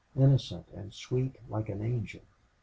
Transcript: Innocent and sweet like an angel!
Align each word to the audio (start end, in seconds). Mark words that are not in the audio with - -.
Innocent 0.15 0.65
and 0.73 0.91
sweet 0.91 1.35
like 1.47 1.69
an 1.69 1.83
angel! 1.83 2.21